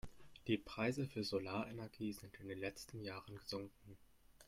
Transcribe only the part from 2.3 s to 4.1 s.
in den letzten Jahren gesunken.